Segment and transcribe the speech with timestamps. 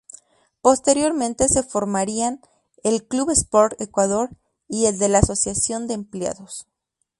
[0.61, 2.41] Posteriormente se formarían
[2.81, 4.31] el Club Sport Ecuador
[4.67, 6.65] y el de la Asociación de Empleados.